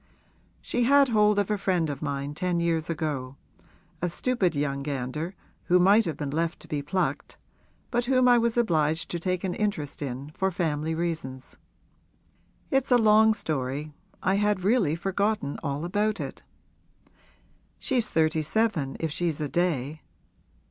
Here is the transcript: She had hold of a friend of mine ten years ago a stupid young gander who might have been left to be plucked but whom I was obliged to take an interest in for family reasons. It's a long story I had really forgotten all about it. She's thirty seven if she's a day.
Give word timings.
She 0.61 0.81
had 0.85 1.09
hold 1.09 1.37
of 1.37 1.51
a 1.51 1.59
friend 1.59 1.87
of 1.87 2.01
mine 2.01 2.33
ten 2.33 2.59
years 2.59 2.89
ago 2.89 3.35
a 4.01 4.09
stupid 4.09 4.55
young 4.55 4.81
gander 4.81 5.35
who 5.65 5.77
might 5.77 6.05
have 6.05 6.17
been 6.17 6.31
left 6.31 6.59
to 6.61 6.67
be 6.67 6.81
plucked 6.81 7.37
but 7.91 8.05
whom 8.05 8.27
I 8.27 8.39
was 8.39 8.57
obliged 8.57 9.11
to 9.11 9.19
take 9.19 9.43
an 9.43 9.53
interest 9.53 10.01
in 10.01 10.31
for 10.31 10.49
family 10.49 10.95
reasons. 10.95 11.55
It's 12.71 12.89
a 12.89 12.97
long 12.97 13.35
story 13.35 13.93
I 14.23 14.37
had 14.37 14.63
really 14.63 14.95
forgotten 14.95 15.59
all 15.61 15.85
about 15.85 16.19
it. 16.19 16.41
She's 17.77 18.09
thirty 18.09 18.41
seven 18.41 18.97
if 18.99 19.11
she's 19.11 19.39
a 19.39 19.47
day. 19.49 20.01